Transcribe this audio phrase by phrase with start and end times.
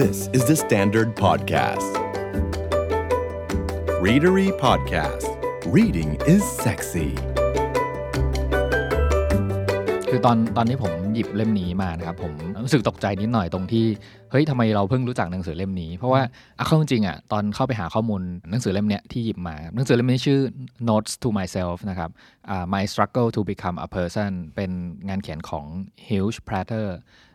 [0.00, 1.90] This is the Standard Podcast.
[4.00, 5.26] Readery Podcast.
[5.76, 7.10] Reading is sexy.
[10.08, 12.32] คือตอนตอนที่ผมหยิบเล่มนี้มานะครับ ผม
[12.64, 13.86] รู้สึกตกใจนิดหน่อยตรงที่
[14.30, 16.22] เฮ้ยทำไมเราเพิ่งรู้จักหนังสือเล่มนี้ เพราะว่า
[16.56, 20.40] เอาเข้าจริงอะตอนเข้าไปหาข้อมูลหนังสือเล่มเนี้ยที่หยิบมา หนังสือเล่มนี้ชื่อ
[20.88, 22.10] Notes to Myself นะครับ
[22.50, 24.70] อ่า My Struggle to Become a Person เป็น
[25.08, 25.66] งานเขียนของ
[26.06, 26.86] Hugh Prather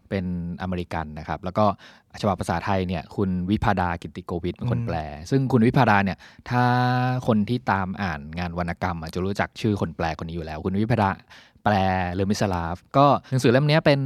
[0.10, 0.26] เป็น
[0.62, 1.66] อเมริกันนะครับ แล้วก็
[2.22, 4.98] ฉบับภาษาไทยเนี่ยคุณวิพาดากิติโกวิทเป็นคนแปล
[5.32, 6.18] ซึ่งคุณวิพาดาเนี่ย
[6.50, 6.64] ถ้า
[7.28, 11.10] คนที่ตามอ่านงานวรรณกรรมอะจะรู้จักชื่อคนแปลคนนี้อยู่แล้ว คุณวิพาดา
[11.64, 11.74] แปล
[12.14, 14.00] Les Misérables ก็หนังสือเล่มนี้เป็น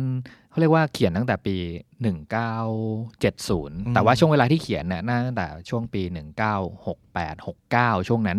[0.50, 1.56] เขาเรียกว่าเขียนตั้งแต่ปี
[2.06, 6.02] 1970 แต่ว่าช่วงเวลาที่เขียนเนี่ยน่าตั้งแต่ช่วงปี
[6.70, 8.38] 1968 69 ช่วงนั้น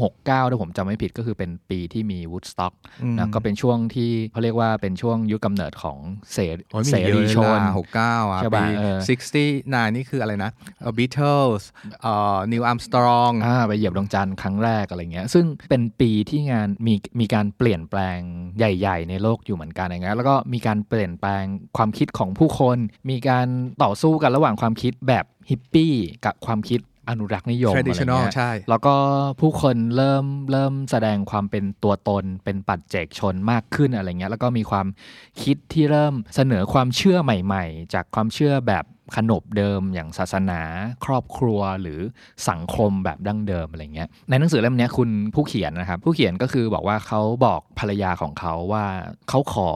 [0.00, 2.74] 1969 ถ้าผมจำไม่ผิดก็คือเป็นปีที่มีวูดสต็อก
[3.18, 5.98] นะก็เป็นช่วงที่เขาเรียกว่าเป็นช่วงยุคกำเนิดของ
[6.32, 10.50] เสรีโอ้ยมีเสเยรีอะชเลยนหกเก้าอะใช่ป่ะปีเออ69 นี่คืออะไรนะ
[10.96, 11.68] บีเทิลส์
[12.02, 18.18] เอ่อนิวอัมสตรองอ่าไปเหยียบดวงจันทร์ครั้งแรกอะไรเงี้ยซึ่งเป็นปีที่งานมีมีการเปลี่ยนแปลง
[18.58, 21.44] ใหญ่ ๆ ในโลกอยู่เหมือนกันอย่างเงี้ยแล้วก็มีการเปลี่ยนแปลง
[21.76, 22.78] ความคิดของผู้คน
[23.10, 23.46] มีการ
[23.82, 25.92] ต่อสู้กันระหว่างความคิดแบบฮิปปี้
[26.24, 28.94] กับความคิดอนุรักษ์นิยมอะไร traditional เงี้ยใช่แล้วก็
[29.40, 34.86] ผู้คนเริ่มเริ่มแสดงความเป็นตัวตนเป็นปัจเจกชนมากขึ้นอะไรเงี้ยแล้วก็มีความ
[35.42, 38.84] คิดที่เริ่มเสนอความเชื่อใหม่ ๆ จากความเชื่อแบบ
[39.16, 40.60] ขนบเดิมอย่างศาสนา
[41.04, 42.00] ครอบครัวหรือ
[42.48, 48.84] สังคมแบบดั้งเดิมอะไรเงี้ยในหนังสือเล่มเนี้ยคุณผู้เขียนนะครับ ผู้เขียนก็คือบอกว่าเขาบอกภรรยาของเขาว่า
[49.28, 49.70] เขาขอ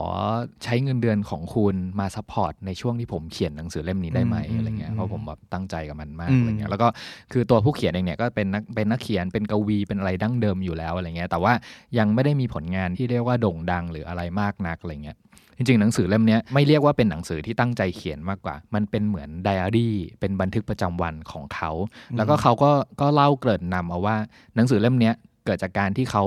[0.64, 6.88] ใช้เงินเดือนของคุณมา support ในช่วงที่ผมเขียนหนังสือเล่มนี้ได้ไหมอืมอะไรเงี้ยอืมเพราะผมแบบตั้งใจกับมันมากอืมอะไรเงี้ยแล้วก็
[7.32, 11.52] คือตัวผู้เขียนเองเนี่ยก็เป็นนักเป็นนักเขียนเป็นกวีเป็นอะไรดั้งเดิมอยู่แล้วอะไรเงี้ยแต่ว่า
[11.98, 15.18] ยังไม่ได้มีผลงานที่เรียกว่าโด่งดังหรืออะไรมากนักอะไรเงี้ย
[15.58, 21.70] จริงๆ หนังสือเล่มเนี้ยไม่เรียกว่าเป็นหนังสือที่ตั้งใจเขียนมากกว่า มันเป็นเหมือนไดอารี่ เป็นบันทึกประจำวันของเขา
[22.16, 24.16] แล้วก็เขาก็ก็เล่าเกริ่นนำเอาว่า
[24.56, 26.24] หนังสือเล่มเนี้ยเกิดจากการที่เขา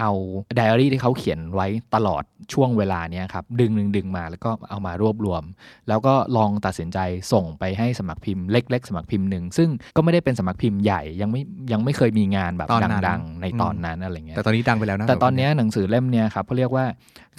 [0.00, 0.12] เอา
[0.56, 5.42] ไดอารี่ที่เขาเขียนไว้ตลอดช่วงเวลาเนี้ยครับดึงดึงดึงมาแล้วก็เอามารวบรวม
[5.88, 6.98] แล้วก็ลองตัดสินใจ
[7.32, 11.42] ส่งไปให้สำนักพิมพ์เล็ก ๆสำนักพิมพ์หนึ่งซึ่งก็ไม่ได้เป็นสำนักพิมพ์ใหญ่ยังไม่
[11.72, 16.84] ยังไม่เคยมีงานแบบตอนนั้นดังๆ ในตอนนั้นอะไรเงี้ยแต่ตอนนี้ดังไปแล้วนะแต่ตอนเนี้ยหนังสือเล่มเนี้ยครับเขาเรียกว่า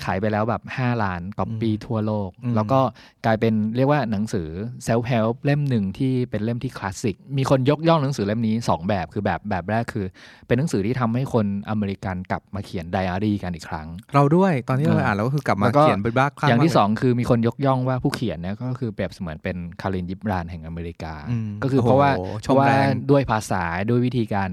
[0.04, 2.80] ขายไปแล้วแบบ 5 ล้านก๊อปปี้ทั่วโลกอืมแล้วก็
[3.26, 4.48] กลายเป็นเรียกว่าหนังสือ
[4.88, 10.06] self help เล่มหนึ่งที่เป็นเล่มที่คลาสสิก มีคนยกย่องหนังสือเล่มนี้ 2 แบบคือแบบแบบแรกคือ
[10.48, 24.52] เป็นหนังสือที่ทำให้คนอเมริกันกลับมาเขียนไดอารี่กันอีกครั้ง เราด้วยตอนที่เราเอออ่อ่านเราก็คือกลับมาแล้วก็เขียนเป็นบ้าคลั่งอย่างที่มกสองคือมีคนยกย่องว่าผู้เขียนเนี่ยก็คือเปรียบเสมือนเป็นคารินยิบรานแห่งอเมริกาอืมก็คือเพราะว่าโอ้โหเพราะว่าชมแรงด้วยภาษาด้วยวิธีการ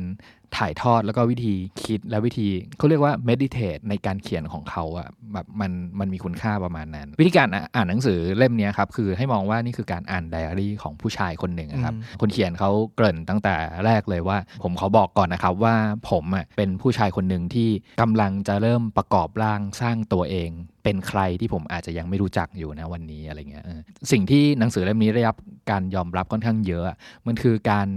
[0.59, 1.55] ถ่ายทอดแล้วก็วิธี
[1.85, 2.49] คิดและวิธี
[2.79, 15.77] เขาเรียกว่า meditate ในการเขียนของเขาอะแบบมันมันมีคุณค่าประมาณนั้น วิธีการอะอ่านหนังสือเล่มเนี้ยครับคือให้มองว่านี่คือการอ่านไดอารี่ของผู้ชายคนหนึ่งอะครับคนเขียนเขาเกริ่นตั้งแต่แรกเลยว่า ผมเขาบอกก่อนนะครับว่า
[16.11, 17.69] ผมอะเป็นผู้ชายคนหนึ่งที่
[18.01, 20.51] กำลังจะเริ่มประกอบร่างสร้างตัวเอง
[20.83, 23.65] เป็นใครที่ผมอาจจะยังไม่รู้จักอยู่นะวันนี้อะไรเงี้ย
[24.11, 25.37] สิ่งที่หนังสือเล่มนี้ได้รับ
[25.71, 26.85] การยอมรับค่อนข้างเยอะ
[27.27, 27.89] มันคือการ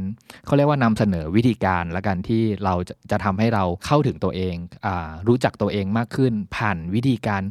[0.46, 4.88] เขาเรียกว่านำเสนอวิธีการและกันที่เราจะจะทำให้เราเข้าถึงตัวเองอ
[5.28, 7.44] รู้จักตัวเองมากขึ้น ผ่านวิธีการ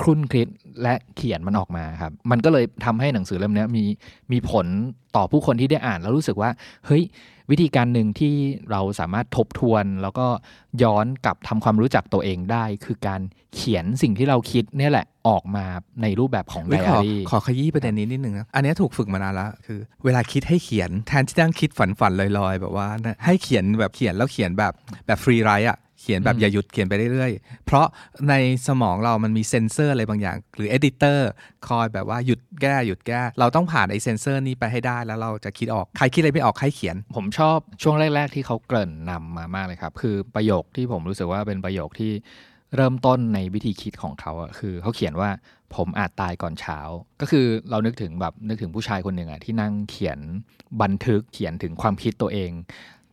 [0.00, 0.48] ครุ่นคิด
[0.82, 3.84] และเขียนมันออกมาครับ มันก็เลยทำให้หนังสือเล่มนี้มี
[4.32, 4.66] มีผล
[5.16, 6.50] ต่อผู้คนที่ได้อ่านแล้วรู้สึกว่า
[6.86, 7.02] เฮ้ย
[7.50, 8.34] วิธีการหนึ่งที่
[8.70, 10.26] เราสามารถทบทวน แล้วก็
[10.82, 13.20] ย้อนกลับทำความรู้จักตัวเองได้ คือการ
[13.54, 15.66] เขียนสิ่งที่เราคิดเนี่ยแหละออกมา
[16.02, 24.72] ในรูปแบบของไดเฮ้ยขอาอรี่ขอขยี้ประเด็นนี้นิดนึงนะ อันเนี้ยถูกฝึกมานานแล้วคือ เวลาคิดให้เขียนแทนที่จะนั่งคิดฝันฝันๆลอยๆ แบบว่านะให้เขียนแบบเขียนแล้วเขียนแบบ
[25.06, 27.86] แบบ free write อะ เขียนแบบอืมอย่าหยุดเขียนไปเรื่อยๆ เพราะ
[28.28, 28.34] ใน
[28.66, 31.30] สมองเรามันมีเซนเซอร์อะไรบางอย่าง หรือ editor
[31.68, 42.12] คอยแบบว่าหยุดแก้หยุดแก้ เราต้องผ่านไอเซนเซอร์นี้ไปให้ได้แล้วเราจะคิดออก ใครคิดอะไรไม่ออกใครเขียน ผมชอบช่วงแรก ๆ ที่เขาเกริ่นนำมามากเลยครับ คือประโยคที่ผมรู้สึกว่าเป็นประโยคที่
[42.76, 45.30] เริ่มต้นในวิธีคิดของเขาอะคือเขาเขียนว่า
[45.76, 46.78] ผมอาจตายก่อนเช้า
[47.20, 50.18] ก็คือเรานึกถึงแบบนึกถึงผู้ชายคนหนึ่งอะที่นั่งเขียน
[50.82, 52.50] บันทึกเขียนถึงความคิดตัวเอง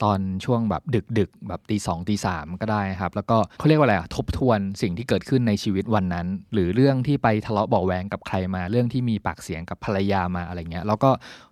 [0.03, 11.11] ตอนช่วงแบบดึกดึกแบบตีสองตีสามก็ได้ครับ แล้วก็เขาเรียกว่าอะไรอะทบทวนสิ่งที่เกิดขึ้นในชีวิตวันนั้น หรือเรื่องที่ไปทะเลาะเบาแวงกับใครมา เรื่องที่มีปากเสียงกับภรรยามาอะไรเงี้ย แล้วก็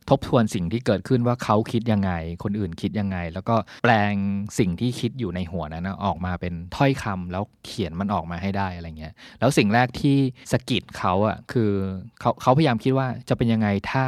[0.09, 2.11] ทบทวนสิ่งที่เกิดขึ้นว่าเขาคิดยังไง
[2.43, 4.13] คนอื่นคิดยังไง แล้วก็แปลง
[4.59, 10.17] สิ่งที่คิดอยู่ในหัวนั้นนะออกมาเป็นถ้อยคำแล้วเขียนมันออกมาให้ได้อะไรเงี้ย แล้วสิ่งแรกที่
[10.51, 11.71] สกิดเขาอะคือ
[12.19, 14.05] เขาเขาพยายามคิดว่าจะเป็นยังไงถ้า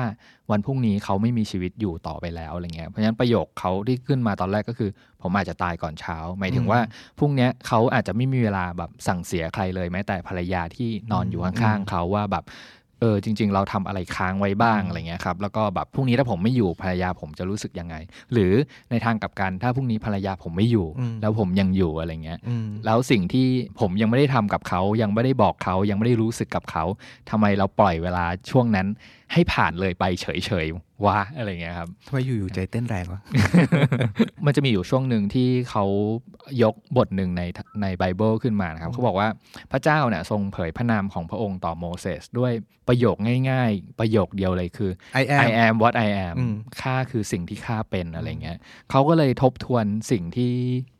[0.51, 4.89] วันพรุ่งนี้เขาไม่มีชีวิตอยู่ต่อไปแล้วอะไรเงี้ยเพราะฉะนั้นประโยคเขาที่ขึ้นมาตอนแรกก็คือ
[5.21, 6.79] ผมอาจจะตายก่อนเช้า หมายถึงว่า
[7.19, 12.45] พรุ่งเนี้ยเขาอาจจะไม่มีเวลาแบบสั่งเสียใครเลยแม้แต่ภรรยาที่นอนอยู่ข้างๆเขาว่าแบบ
[13.01, 17.95] เออจริง ๆ เราทำอะไรค้างไว้บ้างอะไรเงี้ยครับแล้วก็แบบพรุ่งนี้ถ้าผมไม่อยู่ภรรยาผมจะรู้สึกยังไง
[18.33, 18.53] หรือ
[18.91, 23.47] ในทางกลับกันถ้าพรุ่งนี้ภรรยาผมไม่อยู่อืมแล้วผมยังอยู่อะไรเงี้ยอืมแล้วสิ่งที่
[23.79, 26.83] ผมยังไม่ได้ทำกับเขายังไม่ได้บอกเขายังไม่ได้รู้สึกกับเขา
[27.29, 28.87] ทำไมเราปล่อยเวลาช่วงนั้น
[29.33, 33.21] ให้ผ่านเลยไปเฉยๆวะอะไรเงี้ยครับทำไมอยู่ๆใจเต้นแรงวะ
[34.45, 35.85] มันจะมีอยู่ช่วงหนึ่งที่เขา
[36.63, 37.41] ยกบทหนึ่งใน
[37.81, 39.27] ในไบเบิลขึ้นมานะครับเขาบอกว่า
[39.71, 42.53] พระเจ้าเนี่ยทรงเผยพระนามของพระองค์ต่อโมเสสด้วย
[42.87, 43.17] ประโยค
[43.51, 44.91] ง่ายๆ ประโยคเดียวเลยคือ
[45.21, 48.57] I am I am what I am อืมข้าคือสิ่งที่ข้าเป็นอะไรเงี้ย
[48.91, 50.53] เขาก็เลยทบทวนสิ่งที่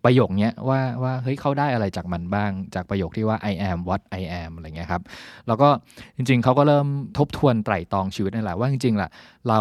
[0.06, 5.02] ประโยคเนี้ยว่าว่าเฮ้ยเขาได้อะไรจากมันบ้าง จากประโยคที่ว่า I am what I am อะไรเงี้ยครับ
[5.48, 5.70] แล้วก็
[6.18, 6.88] จริงๆเขาก็เริ่ม
[7.18, 9.10] ทบทวนไตร่ตรองชีวิตนั่นแหละว่าจริงๆล่ะ
[9.50, 9.60] เรา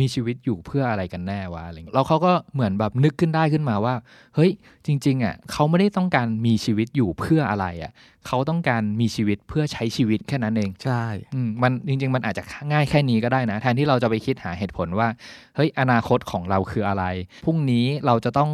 [0.00, 3.94] มีชีวิตอยู่เพื่ออะไรกันแน่วะอะไรเงี้ยแล้วเขาก็เหมือนแบบนึกขึ้นได้ขึ้นมาว่า
[4.34, 4.50] เฮ้ย
[4.86, 7.92] จริงๆอะเขาไม่ได้ต้องการมีชีวิตอยู่เพื่ออะไรอะ
[8.26, 11.04] เขาต้องการมีชีวิตเพื่อใช้ชีวิตแค่นั้นเอง ใช่
[11.34, 12.42] อืมมันจริง ๆ มันอาจจะ
[12.72, 15.08] ง่ายแค่นี้ก็ได้นะ แทนที่เราจะไปคิดหาเหตุผลว่า
[15.56, 17.04] เฮ้ยอนาคตของเราคืออะไร
[17.44, 18.50] พรุ่งนี้เราจะต้อง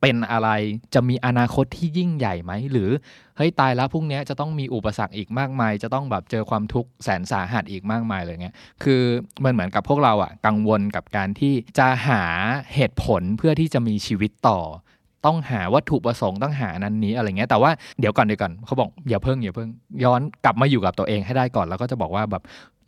[0.00, 0.48] เป็นอะไร
[0.94, 2.90] จะมีอนาคตที่ยิ่งใหญ่ไหม หรือ
[3.36, 9.02] เฮ้ยตายแล้วพรุ่งนี้จะต้องมีอุปสรรคอีกมากมาย จะต้องแบบเจอความทุกข์แสนสาหัสอีกมากมายเลยเงี้ย คือ
[9.44, 12.22] มันเหมือนกับพวกเราอะกังวลกับการที่จะหา
[12.74, 14.60] เหตุผลเพื่อที่จะมีชีวิตต่อ
[15.26, 17.70] ต้องหาวัตถุประสงค์ต้องหานั้นนี้อะไรเงี้ยแต่ว่า
[18.00, 19.68] เดี๋ยวก่อนเดี๋ยวก่อนเขาบอกอย่าเพิ่งอย่าเพิ่ง
[20.04, 22.42] ย้อนกลับมาอยู่กับตัวเองให้ได้ก่อนแล้วก็จะบอกว่าแบบ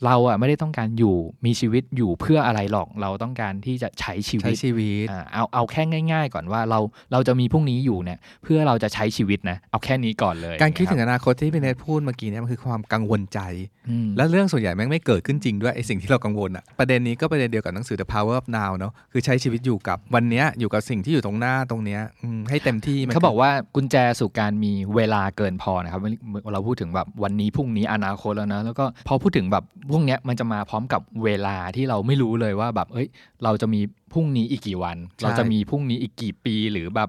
[0.04, 5.82] เราอะไม่ได้ต้องการอยู่มีชีวิตอยู่เพื่ออะไรหรอกเราต้องการที่จะใช้ชีใช้วิตชีวิตอ่าเอาเอาแค่
[6.12, 6.80] ง่าย ๆ ก่อนว่าเรา
[7.12, 13.40] เราจะมีพรุ่งนี้อยู่เนี่ยเพื่อเราจะใช้ชีวิตนะเอาแค่นี้ก่อนเลย การคิดถึงนะอนาคตที่พี่เนทพูดเมื่อกี้เนี่ยมันคือความกังวลใจ
[13.88, 26.00] อืมแล้วเรื่องส่วนใหญ่แม่งไม่เกิดขึ้นจริงด้วยไอสิ่งที่เรากังวลอะประเด็นนี้ก็ประเด็นเดียวกับหนังสือ The Power of Now เนาะคือใช้ชีวิตอยู่กับวันเนี้ยอยู่กับสิ่งที่อยู่ตรงหน้าตรงเนี้ยอืมให้เต็มที่มันเขาบอกว่ากุญแจสู่การมีเวลาเกินพอนะครับ
[26.52, 33.08] เราพูดถึงแบบวันนี้พรุ่งนี้อนาคตแล้วนะแล้วก็พอพูดถึงแบบพวกเนี้ยมันจะมาพร้อมกับเวลาที่เราไม่รู้เลยว่าแบบ เอ้ย
[33.44, 33.80] เราจะมี
[34.12, 37.08] พรุ่งนี้อีกกี่วัน เราจะมีพรุ่งนี้อีกกี่ปีหรือแบบ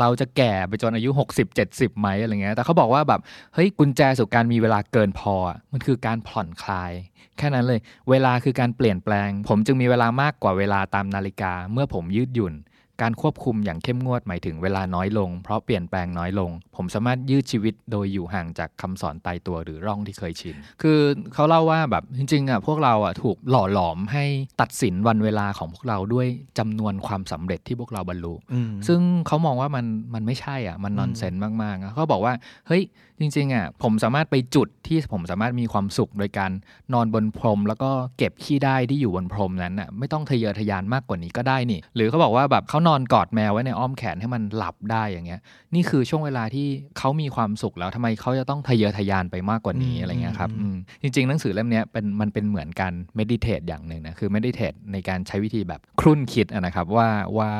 [0.00, 3.20] เราจะแก่ไปจนอายุ 60 70ไหมอะไรเงี้ย แต่เขาบอกว่าแบบ
[3.54, 6.92] เฮ้ยกุญแจสู่การมีเวลาเกินพออะมันคือการผ่อนคลาย
[7.38, 7.80] แค่นั้นเลย
[8.10, 12.54] เวลาคือการเปลี่ยนแปลง ผมจึงมีเวลามากกว่าเวลาตามนาฬิกา เมื่อผมยืดหยุ่น
[13.02, 20.98] การควบคุมอย่างเข้มงวดหมายถึงเวลาน้อยลง เพราะเปลี่ยนแปลงน้อยลง ผมสามารถยืดชีวิตโดยอยู่ห่างจากคำสอนตายตัวหรือร่องที่เคยชิน คือ
[21.34, 24.24] เขาเล่าว่าแบบจริงๆอะพวกเราอะถูกหล่อหลอมให้
[24.60, 26.26] ตัดสินวันเวลาของพวกเราด้วย
[26.58, 32.32] จำนวนความสำเร็จที่พวกเราบรรลุอืมซึ่งเขามองว่ามันมันไม่ใช่อะมันนอนเซนมากๆอะเขาบอกว่า
[32.68, 32.84] เฮ้ย
[33.22, 36.50] จริงๆอะผมสามารถไปจุดที่ผมสามารถมีความสุขโดยการ
[36.94, 45.40] นอนบนพรม แล้วก็เก็บขี้ได้ที่อยู่บนพรมนั้นอะไม่ต้องทะเยอทะยานมากกว่านี้ก็ได้นี่ หรือเขาบอกว่าแบบเขานอนกอดแมวไว้ในอ้อมแขนให้มันหลับได้อย่างเงี้ย
[45.74, 46.66] นี่คือช่วงเวลาที่
[46.98, 57.08] เขามีความสุขแล้วทำไมเขาจะต้องทะเยอทะยานไปมากกว่านี้อืมอะไรเงี้ยครับอืมอืมจริง ๆ หนังสือเล่มเนี้ยเป็นมันเป็นเหมือนการ meditate อย่างหนึ่งนะคือ meditate ในการใช้วิธีแบบครุ่นคิดอะนะครับว่า
[57.38, 57.50] ว่า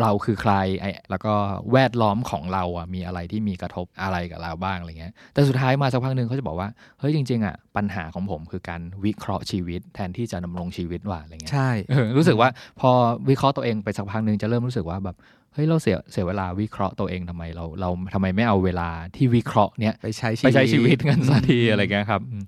[0.00, 1.34] เราคือใครไอ้แล้วก็
[1.72, 6.68] แวดล้อมของเราอะมีอะไรที่มีกระทบอะไรกับเราบ้างอะไรเงี้ยแต่สุดท้ายมาสักพักหนึ่งเขาจะบอกว่า
[6.98, 12.48] เฮ้ยจริงๆอะปัญหาของผมคือการวิเคราะห์ชีวิต แทนที่จะดำรงชีวิตว่ะอะไรเงี้ยใช่เออรู้สึกว่า
[12.80, 12.90] พอ
[13.30, 15.16] วิเคราะห์ตัวเองไปสักพักหนึ่งจะเริ่มรู้สึกว่าแบบ
[15.52, 22.44] เฮ้ยเราเสียเสียเวลาวิเคราะห์ตัวเองทำไมเราเราทำไมไม่เอาเวลาที่วิเคราะห์เนี้ยไปใช้ชีไปวิตใช้ชีวิตกันสักทีอะไรเงี้ยครับอืม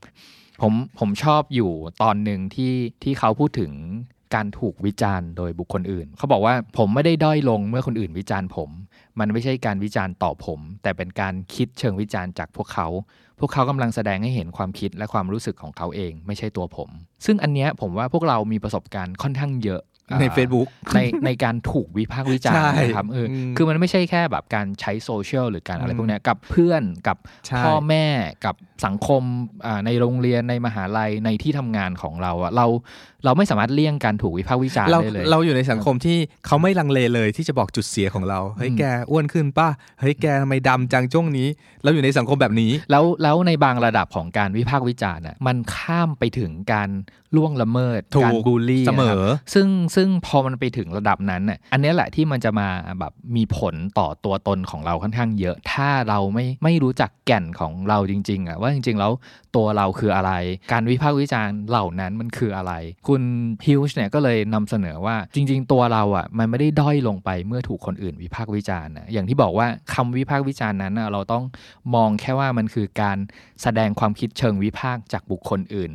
[0.63, 1.73] ผมผมชอบอยู่
[2.03, 3.73] ตอนหนึ่งที่ที่เขาพูดถึง
[4.35, 8.71] การถูกวิจารณ์โดยบุคคลอื่น เขาบอกว่าผมไม่ได้ด้อยลงเมื่อคนอื่นวิจารณ์ผม
[9.19, 12.89] มันไม่ใช่การวิจารณ์ต่อผม แต่เป็นการคิดเชิงวิจารณ์จากพวกเขา
[13.39, 16.89] พวกเขากำลังแสดงให้เห็นความคิดและความรู้สึกของเขาเอง ไม่ใช่ตัวผม
[17.27, 19.81] ซึ่งอันเนี้ยผมว่าพวกเรามีประสบการณ์ค่อนข้างเยอะ
[20.21, 28.07] ในอ่า Facebook ในในการถูกวิพากษ์วิจารณ์ใช่นะครับเอออมคือมันไม่ใช่แค่แบบการใช้โซเชียลหรือการอะไรอืมพวกเนี้ยกับเพื่อนกับใช่พ่อแม่
[28.45, 28.55] กับ
[28.87, 29.23] สังคม
[29.67, 32.67] อ่าในโรงเรียนในมหาลัยในที่ทำงานของเราอะเรา
[33.25, 39.69] เราไม่สามารถเลี่ยงการถูกวิพากษ์วิจารณ์เราได้เลย เราอยู่ในสังคมที่เขาไม่ลังเลเลยที่จะบอกจุดเสียของเรา เฮ้ยอืมแกอ้วนขึ้นป่ะ
[40.01, 41.49] เฮ้ยแกทำไมดำจังช่วงนี้
[41.83, 46.91] เราอยู่ในสังคมแบบนี้ แล้วแล้วในบางระดับของการวิพากษ์วิจารณ์อะมันข้ามไปถึงการ
[47.37, 52.69] ล่วงละเมิดถูกการบูลลี่เสมอนะครับซึ่งซึ่งพอมันไปถึงระดับนั้นน่ะ อันเนี้ยแหละที่มันจะมา
[53.01, 59.13] แบบมีผลต่อตัวตนของเราค่อนข้างเยอะ ถ้าเราไม่ไม่รู้จักแก่นของเราจริงๆอะว่าจริง ๆ แล้ว
[59.57, 60.33] ตัวเราคืออะไร
[60.73, 62.73] การวิพากษ์วิจารณ์เหล่านั้นมันคืออะไร
[63.09, 63.23] คุณ
[63.67, 71.45] ฮิวช์เนี่ยก็เลยนำเสนอว่าจริง ๆ ตัวเราอะมันไม่ได้ด้อยลงไปเมื่อถูกคนอื่นวิพากษ์วิจารณ์นะอย่างที่บอกว่าคำวิพากษ์วิจารณ์นั้นเราต้อง
[71.95, 73.19] มองแค่ว่ามันคือการ
[73.63, 75.91] แสดงความคิดเชิงวิพากษ์จากบุคคลอื่น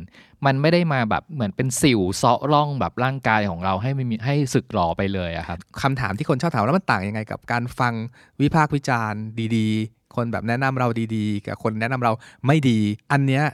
[0.46, 7.94] มันไม่ได้มาแบบเหมือนเป็นสิวเซาะร่องแบบร่างกายของเราให้ไม่มีให้สึกหรอไปเลยอะครับคำถามที่คนชอบถามแล้วมันต่างยังไงกับการฟัง
[8.40, 9.20] วิพากษ์วิจารณ์
[9.56, 12.12] ดี ๆ คนแบบแนะนำเราดีๆ กับคนแนะนำเรา
[12.46, 12.78] ไม่ดี
[13.12, 13.44] อันเนี้ย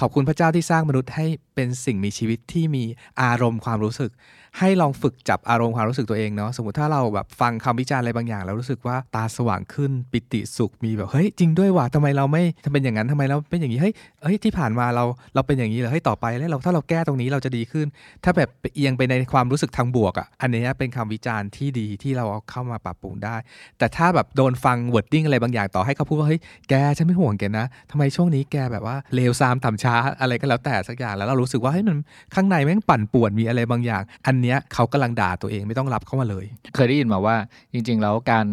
[0.00, 2.84] ขอบคุณพระเจ้าที่สร้างมนุษย์ให้เป็นสิ่งมีชีวิตที่มี
[3.22, 4.10] อารมณ์ความรู้สึก
[4.58, 13.92] ให้ลองฝึกจับอารมณ์ความรู้สึกตัวเองเนาะสมมติถ้าเราแบบฟังคำวิจารณ์อะไรบางอย่าง แล้วรู้สึกว่าตาสว่างขึ้นปิติสุขมีแบบเฮ้ยจริงด้วยว่ะทำไมเราไม่ทำเป็นอย่างนั้นทำไมเราเป็นอย่างนี้เฮ้ย
[14.24, 17.86] เฮ้ยที่ผ่านมาเราเราเป็นอย่างนี้เหรอเฮ้ยต่อไปแล้วเราถ้าเราแก้ตรงนี้เราจะดีขึ้น
[18.24, 23.36] ถ้าแบบเอียงไปในความรู้สึกทางบวกอะ่ะอันเนี้ยเป็นคำวิจารณ์ที่ดีที่เราเอาเข้ามาปรับปรุงได้
[23.78, 31.96] แต่ถ้าแบบโดนฟังวอร์ดดิ้งอะไรบางอย่างต่อให้เขาพูดว่าเฮ้ยแกฉันไม่ห่วงแกนะทำไมช่วงนี้แกแบบว่าเลวซามต่ำช้าอะไรก็แล้วแต่สักอย่างแล้วเรารู้สึกว่าเฮ้ยมัน
[32.34, 37.36] ข้างในแม่งปั่นป่วนมีอะไรบางอย่างอันเนี้ยเขากำลังด่าตัวเองไม่ต้องรับเข้ามาเลย เคยได้ยินมาว่า
[37.72, 38.46] จริง ๆ แล้วการ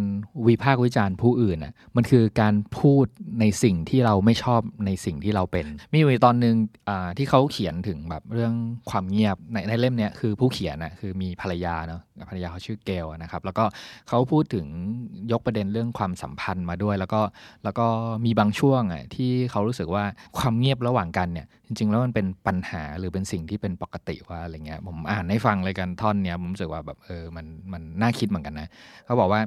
[0.48, 3.06] วิพากษ์วิจารณ์ผู้อื่นอะมันคือการพูด
[3.40, 6.56] ในสิ่งที่เราไม่ชอบในสิ่งที่เราเป็น มีอยู่ตอนหนึ่ง
[6.90, 8.54] อ่าที่เขาเขียนถึงแบบเรื่อง
[8.90, 13.66] ความเงียบในในเล่มเนี้ยคือผู้เขียนอะคือมีภรรยาเนาะภรรยาเขาชื่อเกลนะครับ แล้วก็
[14.08, 14.66] เขาพูดถึง
[15.32, 17.22] ยกประเด็นเรื่องความสัมพันธ์มาด้วย แล้วก็
[17.64, 17.86] แล้วก็
[18.26, 20.04] มีบางช่วงอะที่เขารู้สึกว่า
[20.38, 28.68] ความเงียบระหว่างกันเนี่ยจริง ๆ แล้วมันเป็นปัญหาหรือเป็นสิ่งที่เป็นปกติว่าอะไรเงี้ยผมอ่านให้ฟังเลยกันท่อนเนี้ยผมรู้สึกว่าแบบเออมันมันน่าคิดเหมือนกันนะ
[29.06, 29.42] เขาบอกว่า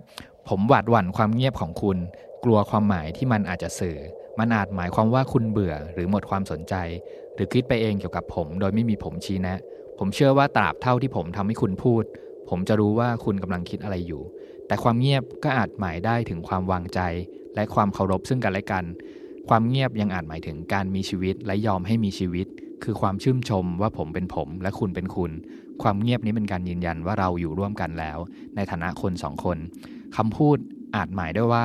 [0.48, 1.98] ผมหวาดหวั่นความเงียบของคุณ
[2.44, 3.98] กลัวความหมายที่มันอาจจะสื่อ
[4.38, 6.74] มันอาจหมายความว่าคุณเบื่อหรือหมดความสนใจ
[7.34, 9.58] หรือคิดไปเองเกี่ยวกับผม โดยไม่มีผมชี้แนะ
[9.98, 12.04] ผมเชื่อว่าตราบเท่าที่ผมทำให้คุณพูด
[12.50, 14.22] ผมจะรู้ว่าคุณกำลังคิดอะไรอยู่
[14.66, 17.00] แต่ความเงียบก็อาจหมายได้ถึงความวางใจ
[17.54, 18.84] และความเคารพซึ่งกันและกัน
[19.48, 22.46] ความเงียบยังอาจหมายถึงการมีชีวิตและยอมให้มีชีวิต
[22.84, 25.32] คือความชื่นชมว่าผมเป็นผมและคุณเป็นคุณ
[25.82, 28.18] ความเงียบนี้เป็นการยืนยันว่าเราอยู่ร่วมกันแล้ว
[28.56, 29.58] ในฐานะคนสองคน
[30.16, 30.56] คำพูด
[30.96, 31.64] อาจหมายได้ว่า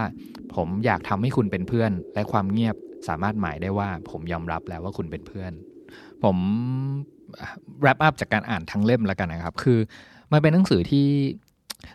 [0.56, 2.76] ผมอยากทำให้คุณเป็นเพื่อน และความเงียบ
[3.08, 5.52] สามารถหมายได้ว่า ผมยอมรับแล้วว่าคุณเป็นเพื่อน
[6.24, 6.38] ผม
[7.84, 9.80] wrap up จากการอ่านทั้งเล่มแล้วกันนะครับ คือ
[10.32, 11.08] มันเป็นหนังสือที่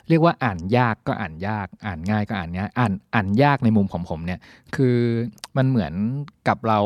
[0.08, 4.40] เรียกว่าอ่านยากก็อ่านยาก อ่านง่ายก็อ่านง่ายอ่านอ่านยากในมุมของผมเนี่ย
[4.76, 4.96] คือ
[5.56, 5.92] มันเหมือน
[6.48, 6.78] กับเรา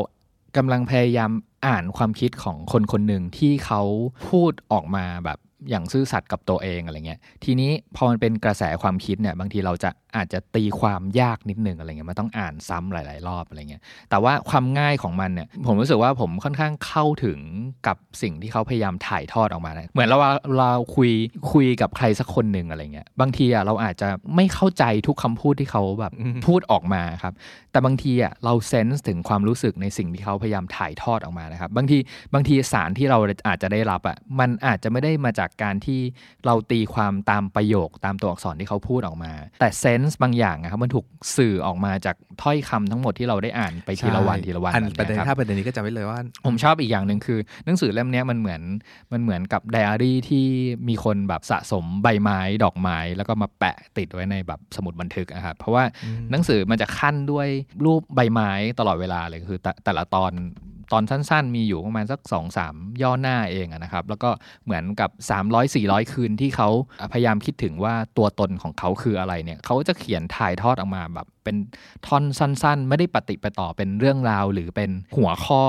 [0.57, 1.31] กำลังพยายาม
[1.67, 3.81] อ่านความคิดของคนคนหนึ่งที่เขา
[4.29, 17.39] พูดออกมาแบบ อย่างซื่อสัตย์กับตัวเองอะไรเงี้ยทีนี้พอมันเป็นกระแสความคิดเนี่ยบางทีเราจะอาจจะตีความยากนิดนึงอะไรเงี้ยมันต้องอ่านซ้ำหลาย ๆ รอบอะไรเงี้ยแต่ว่าความง่ายของมันเนี่ยผมรู้สึกว่าผมค่อนข้างเข้าถึง
[17.87, 20.17] กับสิ่งที่เขาพยายามถ่ายทอดออกมานะเหมือนเรา
[20.57, 21.11] เราคุย
[21.51, 26.13] คุยกับใครสักคนหนึ่งอะไรเงี้ยบางทีอะเราอาจจะไม่เข้าใจทุกคำพูดที่เขาแบบ
[26.45, 27.33] พูดออกมาครับ
[27.71, 31.97] แต่บางทีอะเราเซนส์ถึงความรู้สึกในสิ่งที่เขาพยายามถ่ายทอดออกมานะครับบางที
[32.33, 33.17] บางทีสารที่เรา
[33.47, 36.01] อาจจะได้รับอะมันอาจจะไม่ได้มาจากการที่
[36.45, 41.05] เราตีความตามประโยคตามตัวอักษรที่เขาพูดออกมา แต่เซนส์บางอย่างนะครับมันถูก
[41.37, 48.61] สื่อออกมาจากถ้อยคำทั้งหมดที่เราได้อ่านไปทีละวันทีละวันอันแบบประเด็นยคบถ้าประเด็นนี้ก็จำไว้เลยว่า ผมชอบอีกอย่างหนึ่งคือ หนังสือเล่มเนี้ยมันเหมือน
[49.11, 50.45] มันเหมือนกับไดอารี่ที่
[50.89, 55.83] มีคนแบบสะสมใบไม้ดอกไม้แล้วก็มาแปะติดไว้ในแบบสมุดบันทึกอะครับเพราะว่า
[56.31, 57.47] หนังสือมันจะขั้นด้วย
[57.85, 60.31] รูปใบไม้ตลอดเวลาเลยคือแต่แต่ละตอน
[60.93, 64.29] ตอนสั้นๆ มีอยู่ประมาณสัก2อสามย่อหน้าเองนะครับ แล้วก็
[64.65, 65.09] เหมือนกับ
[65.61, 66.69] 300-400 คืนที่เขา
[67.13, 71.55] พยายามคิดถึงว่าตัวตนของเขาคืออะไรเนี่ยเขาจะเขียนถ่ายทอดออกมาแบบเป็น
[72.07, 75.61] ท่อนสั้น ๆ ไม่ได้ปฏิปต่อเป็นเรื่องราว หรือเป็นหัวข้อ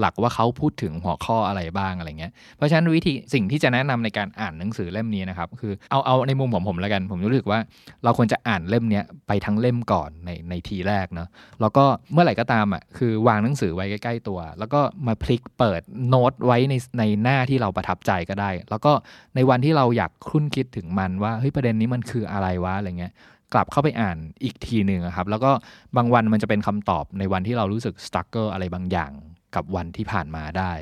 [0.00, 7.58] หลักๆ ว่าเขาพูดถึงหัวข้ออะไรบ้างอะไรเงี้ยเพราะฉะนั้นวิธีสิ่งที่จะแนะนำในการอ่านหนังสือเล่มนี้นะครับคือเอาเอาในมุมของผมแล้วกัน ผมรู้สึกว่า
[8.04, 11.28] เราควรจะอ่านเล่มนี้ไปทั้งเล่มก่อนในในทีแรกเนาะ
[11.60, 18.92] แล้วก็เมื่อไหร่ก็ตามอะคือวางหนังสือไว้ใกล้ๆตัว แล้วก็มาพลิกเปิดโน้ตไว้ในในหน้าที่เราประทับใจก็ได้ แล้วก็
[19.34, 23.12] ในวันที่เราอยากคุ้นคิดถึงมันว่าเฮ้ยประเด็นนี้มันคืออะไรวะอะไรเงี้ย
[23.54, 25.50] กลับเข้าไปอ่านอีกทีหนึ่งครับ แล้วก็
[25.96, 29.12] บางวันมันจะเป็นคำตอบในวันที่เรารู้สึกสตั๊กเกอร์อะไรบางอย่าง
[29.54, 30.72] กับวันที่ผ่านมาได้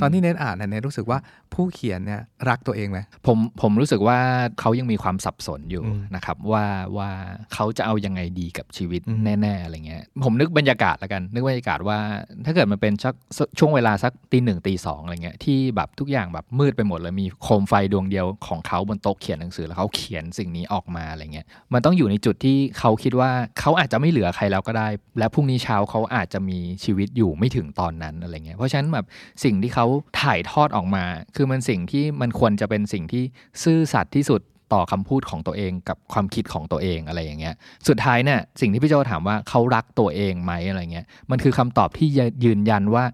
[0.00, 1.18] ตอนที่เน้นอ่านเนี่ยเน้นรู้สึกว่า
[1.54, 4.18] ผู้เขียนเนี่ยรักตัวเองไหมผมผมรู้สึกว่า
[4.60, 6.64] เขายังมีความสับสนอยู่อืมนะครับว่า
[6.96, 7.10] ว่า
[7.54, 11.98] เขาจะเอายังไงดีกับชีวิตอืมแน่ๆอะไรเงี้ยผมนึกบรรยากาศแล้วกัน นึกบรรยากาศว่า
[12.44, 13.14] ถ้าเกิดมันเป็นชัก
[13.58, 23.30] ช่วงเวลาสักตีหนึ่งตีสองอะไรเงี้ยที่แบบทุกอย่างแบบมืดไปหมดเลยมีโคมไฟดวงเดียวของเขาบนโต๊ะเขียนหนังสือแล้วเขาเขียนสิ่งนี้ออกมาอะไรเงี้ยมันต้องอยู่ในจุดที่เขาคิดว่า
[23.60, 29.06] เขาอาจจะไม่เหลือใครแล้วก็ได้ และพรุ่งนี้เช้าเขาอาจจะมีชีวิตอยู่ไม่ถึงตอนนั้นอะไรเงี้ยเพราะฉะนั้นแบบ
[29.44, 29.86] สิ่งที่เขา
[30.22, 31.04] ถ่ายทอดออกมา
[31.36, 33.24] คือมันสิ่งที่มันควรจะเป็นสิ่งที่
[33.62, 34.40] ซื่อสัตย์ที่สุด
[34.72, 37.54] ต่อคำพูดของตัวเองกับความคิดของตัวเองอะไรอย่างเงี้ย
[37.88, 42.08] สุดท้ายเนี่ยสิ่งที่พี่โจถามว่าเขารักตัวเองไหมอะไรเงี้ย มันคือคำตอบที่
[42.44, 43.04] ยืนยันว่า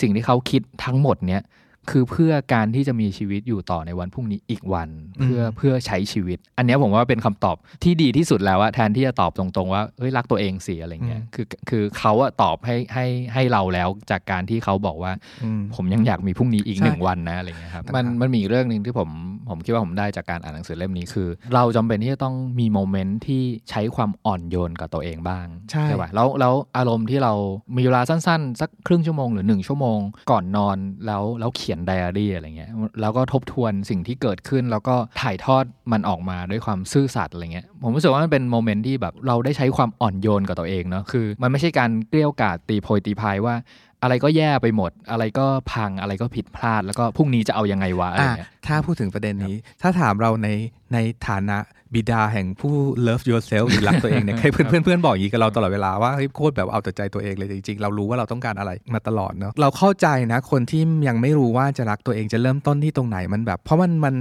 [0.00, 1.42] สิ่งที่เขาคิดทั้งหมดเนี้ย
[1.90, 4.88] คือเพื่อการที่จะมีชีวิตอยู่ต่อในวันพรุ่งนี้อีกวัน
[5.22, 15.12] เพื่อเพื่อใช้ชีวิต อันเนี้ยผมว่าเป็นคำตอบที่ดีที่สุดแล้วอะแทนที่จะตอบตรงๆ ว่าเฮ้ยรักตัวเองสิอะไรเงี้ยคือคือเขาอะตอบให้ให้ให้เราแล้วจากการที่เขาบอกว่า
[15.44, 19.08] อืมผมยังอยากมีพรุ่งนี้อีกใช่หนึ่งวันนะอะไรเงี้ยครับนะครับมันมันมีอีกเรื่องหนึ่งที่ผม
[19.50, 27.32] ผมคิดว่าผมได้จากการอ่านหนังสือเล่มนี้คือ เราจำเป็นที่จะต้องมีโมเมนต์ที่ใช้ความอ่อนโยนกับตัวเองบ้างใช่ป่ะแล้วแล้วอารมณ์ที่เรา
[27.76, 29.98] มีเวลาสั้นๆ สักครึ่งชั่วโมงหรือหนึ่งชั่วโมง
[30.30, 30.76] ก่อนนอน
[31.06, 32.70] แล้วแล้วเขียนไดอารี่อะไรเงี้ย
[33.00, 43.54] แล้วก็ทบทวนสิ่งที่เกิดขึ้น แล้วก็ถ่ายทอดมันออกมาด้วยความซื่อสัตย์อะไรเงี้ยผมรู้สึกว่ามันเป็นโมเมนต์ที่แบบเราได้ใช้ความอ่อนโยนกับตัวเองเนาะคือ มันไม่ใช่การเกลี้ยวกล่อมตีโพยตีพายว่า
[44.02, 50.48] อะไรก็แย่ไปหมด อะไรก็พังอะไรก็ผิดพลาด แล้วก็พรุ่งนี้จะเอายังไงวะอะไรอะเงี้ยถ้าพูดถึงประเด็นนี้ ถ้าถามเราใน
[50.92, 51.58] ในฐานะ
[51.94, 52.74] บิดาแห่งผู้
[53.06, 64.14] love yourself หรือรักตัวเองเนี่ยให้เพื่อนเพื่อนเพื่อนบอกอย่างนี้กับเราตลอดเวลาว่าเฮ้ยโคตรแบบเอาแต่ใจตัวเองเลยจริงๆ เรารู้ว่าเราต้องการอะไรมาตลอดเนาะเราเข้าใจนะคนที่ยังไม่รู้ว่าจะรักตัวเองจะเริ่มต้นที่ตรงไหนมันแบบ เพราะมันมัน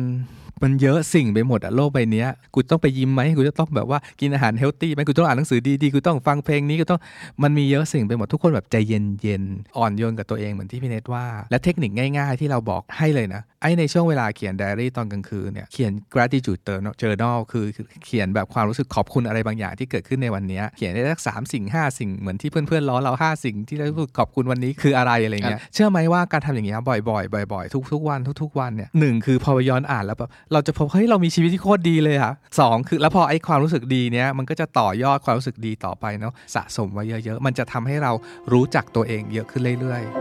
[0.64, 7.00] มันเยอะสิ่งไปหมดอะโลกใบเนี้ยกูต้องไปยิ้มไหมกูจะต้องแบบว่ากินอาหารเฮลตี้ไหมกูต้องอ่านหนังสือดีๆกูต้องฟังเพลงนี้กูต้อง
[7.44, 16.62] มันมีเยอะสิ่งไปหมดทุกคนแบบใจเย็นๆอ่อนโยนกับตัวเองเหมือนที่พี่เนทว่า และเทคนิคง่ายๆ ที่เราบอกให้เลยนะไอ้ในช่วงเวลาเขียนไดอารี่ตอนกลางคืนเนี่ยเขียน gratitude
[17.02, 17.66] journal คือ
[18.06, 38.12] เขียนแบบความรู้สึกขอบคุณอะไรบางอย่างที่เกิดขึ้นในวันเนี้ยเขียนได้สักสามสิ่งห้าสิ่งเหมือนที่เพื่อนๆล้อเราห้าสิ่งที่เรารู้สึกขอบคุณวันนี้คืออะไรอะไรเงี้ยเชื่อไหมว่าการทำอย่างเงี้ยบ่อยๆบ่อย ๆ ทุกๆวันทุก ๆ วันเนี่ยหนึ่งคือพอไปย้อนอ่านแล้วแบบเราจะพบเฮ้ยเรามีชีวิตที่โคตรดีเลยค่ะสองคือแล้วพอไอ้ความรู้สึกดีเนี้ยมันก็จะต่อยอดความรู้สึกดีต่อไปเนาะสะสมไว้เยอะๆ มันจะทำให้เรา
[38.54, 40.12] รู้จักตัวเองเยอะขึ้นเรื่อยๆ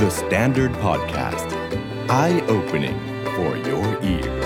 [0.00, 1.48] The Standard Podcast.
[2.08, 2.98] Eye opening
[3.36, 4.41] for your ears.